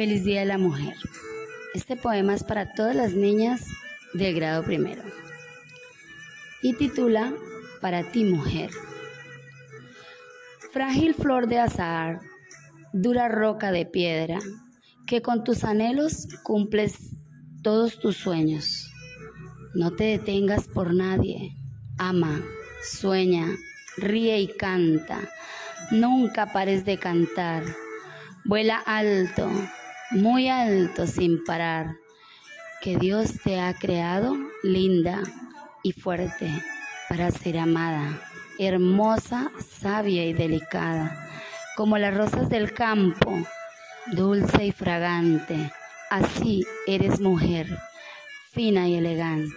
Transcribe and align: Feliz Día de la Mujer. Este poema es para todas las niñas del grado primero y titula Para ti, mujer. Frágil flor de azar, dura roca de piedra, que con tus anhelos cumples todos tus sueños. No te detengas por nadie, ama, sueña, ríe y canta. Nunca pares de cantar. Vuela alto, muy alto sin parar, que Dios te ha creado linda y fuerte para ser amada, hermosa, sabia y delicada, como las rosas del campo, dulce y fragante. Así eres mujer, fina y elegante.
Feliz 0.00 0.24
Día 0.24 0.40
de 0.40 0.46
la 0.46 0.56
Mujer. 0.56 0.94
Este 1.74 1.94
poema 1.94 2.32
es 2.32 2.42
para 2.42 2.72
todas 2.72 2.96
las 2.96 3.12
niñas 3.12 3.66
del 4.14 4.34
grado 4.34 4.62
primero 4.62 5.02
y 6.62 6.72
titula 6.72 7.34
Para 7.82 8.10
ti, 8.10 8.24
mujer. 8.24 8.70
Frágil 10.72 11.12
flor 11.12 11.48
de 11.48 11.58
azar, 11.58 12.20
dura 12.94 13.28
roca 13.28 13.72
de 13.72 13.84
piedra, 13.84 14.38
que 15.06 15.20
con 15.20 15.44
tus 15.44 15.64
anhelos 15.64 16.28
cumples 16.44 16.96
todos 17.62 18.00
tus 18.00 18.16
sueños. 18.16 18.90
No 19.74 19.90
te 19.90 20.04
detengas 20.04 20.66
por 20.66 20.94
nadie, 20.94 21.58
ama, 21.98 22.40
sueña, 22.82 23.48
ríe 23.98 24.40
y 24.40 24.46
canta. 24.46 25.28
Nunca 25.90 26.54
pares 26.54 26.86
de 26.86 26.96
cantar. 26.96 27.64
Vuela 28.46 28.78
alto, 28.78 29.50
muy 30.10 30.48
alto 30.48 31.06
sin 31.06 31.44
parar, 31.44 31.96
que 32.80 32.96
Dios 32.96 33.40
te 33.44 33.60
ha 33.60 33.74
creado 33.74 34.36
linda 34.62 35.22
y 35.82 35.92
fuerte 35.92 36.50
para 37.08 37.30
ser 37.30 37.58
amada, 37.58 38.20
hermosa, 38.58 39.50
sabia 39.58 40.24
y 40.24 40.32
delicada, 40.32 41.28
como 41.76 41.98
las 41.98 42.16
rosas 42.16 42.48
del 42.48 42.72
campo, 42.72 43.30
dulce 44.12 44.66
y 44.66 44.72
fragante. 44.72 45.70
Así 46.10 46.64
eres 46.86 47.20
mujer, 47.20 47.78
fina 48.52 48.88
y 48.88 48.96
elegante. 48.96 49.54